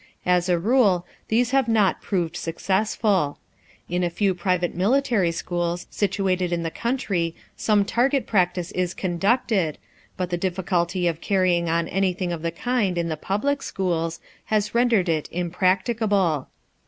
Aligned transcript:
As 0.25 0.49
a 0.49 0.57
rule, 0.57 1.05
these 1.27 1.51
have 1.51 1.67
not 1.67 2.01
proved 2.01 2.35
successful. 2.35 3.37
In 3.87 4.03
a 4.03 4.09
few 4.09 4.33
private 4.33 4.73
military 4.73 5.29
schools 5.31 5.85
situated 5.91 6.51
in 6.51 6.63
the 6.63 6.71
country 6.71 7.35
some 7.55 7.85
target 7.85 8.25
practice 8.25 8.71
is 8.71 8.95
conducted, 8.95 9.77
but 10.17 10.31
the 10.31 10.37
difficulty 10.41 11.05
of 11.07 11.21
carrying 11.21 11.69
on 11.69 11.87
anything 11.87 12.31
of 12.33 12.41
the 12.41 12.49
kind 12.49 12.97
in 12.97 13.09
the 13.09 13.15
public 13.15 13.61
schools 13.61 14.19
has 14.45 14.73
rendered 14.73 15.07
it 15.07 15.29
impracticable. 15.31 16.47